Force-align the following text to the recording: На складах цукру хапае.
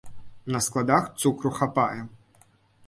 На 0.55 0.61
складах 0.69 1.03
цукру 1.23 1.53
хапае. 1.61 2.01